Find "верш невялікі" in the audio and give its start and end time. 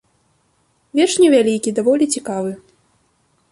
0.99-1.75